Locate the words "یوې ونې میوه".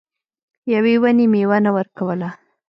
0.73-1.57